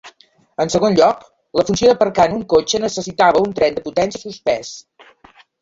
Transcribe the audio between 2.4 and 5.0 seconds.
cotxe necessitava un tren de potència suspès.